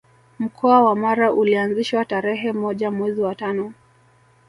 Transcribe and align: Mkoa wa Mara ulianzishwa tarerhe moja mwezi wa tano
Mkoa 0.39 0.81
wa 0.83 0.95
Mara 0.95 1.33
ulianzishwa 1.33 2.05
tarerhe 2.05 2.51
moja 2.53 2.91
mwezi 2.91 3.21
wa 3.21 3.35
tano 3.35 3.73